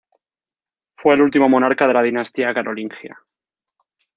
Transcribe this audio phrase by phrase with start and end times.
[0.97, 3.19] Fue el último monarca de la dinastía carolingia.